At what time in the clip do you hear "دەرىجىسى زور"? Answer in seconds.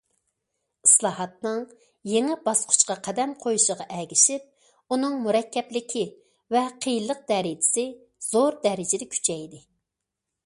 7.33-8.57